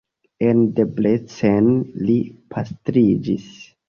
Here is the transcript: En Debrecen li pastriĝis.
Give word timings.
En 0.45 0.55
Debrecen 0.77 1.67
li 2.07 2.15
pastriĝis. 2.55 3.45